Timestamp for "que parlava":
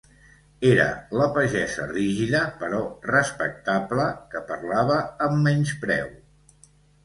4.35-4.99